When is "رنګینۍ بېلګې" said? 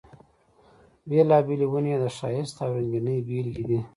2.75-3.63